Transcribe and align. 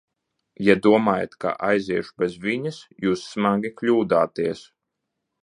Ja 0.67 0.75
domājat, 0.85 1.35
ka 1.45 1.51
aiziešu 1.67 2.15
bez 2.23 2.39
viņas, 2.47 2.81
jūs 3.07 3.27
smagi 3.35 3.73
kļūdāties! 3.83 4.67